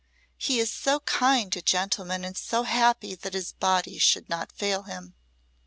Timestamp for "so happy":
2.35-3.13